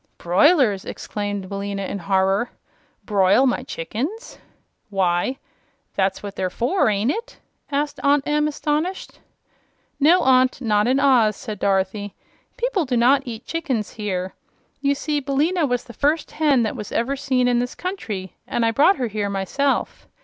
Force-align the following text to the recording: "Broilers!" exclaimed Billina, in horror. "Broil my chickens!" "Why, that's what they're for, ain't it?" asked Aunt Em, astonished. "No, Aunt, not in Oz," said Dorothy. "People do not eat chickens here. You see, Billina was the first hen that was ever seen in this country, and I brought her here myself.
"Broilers!" 0.17 0.83
exclaimed 0.83 1.47
Billina, 1.47 1.83
in 1.83 1.99
horror. 1.99 2.49
"Broil 3.05 3.45
my 3.45 3.61
chickens!" 3.61 4.39
"Why, 4.89 5.37
that's 5.93 6.23
what 6.23 6.35
they're 6.35 6.49
for, 6.49 6.89
ain't 6.89 7.11
it?" 7.11 7.37
asked 7.71 7.99
Aunt 8.01 8.27
Em, 8.27 8.47
astonished. 8.47 9.19
"No, 9.99 10.21
Aunt, 10.21 10.59
not 10.59 10.87
in 10.87 10.99
Oz," 10.99 11.35
said 11.35 11.59
Dorothy. 11.59 12.15
"People 12.57 12.85
do 12.85 12.97
not 12.97 13.21
eat 13.25 13.45
chickens 13.45 13.91
here. 13.91 14.33
You 14.79 14.95
see, 14.95 15.19
Billina 15.19 15.67
was 15.67 15.83
the 15.83 15.93
first 15.93 16.31
hen 16.31 16.63
that 16.63 16.75
was 16.75 16.91
ever 16.91 17.15
seen 17.15 17.47
in 17.47 17.59
this 17.59 17.75
country, 17.75 18.33
and 18.47 18.65
I 18.65 18.71
brought 18.71 18.97
her 18.97 19.05
here 19.05 19.29
myself. 19.29 20.07